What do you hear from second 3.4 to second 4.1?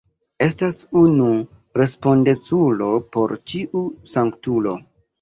ĉiu